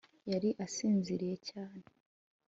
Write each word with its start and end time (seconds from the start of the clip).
yari 0.31 0.49
asinziriye 0.65 1.33
cyane 1.49 1.83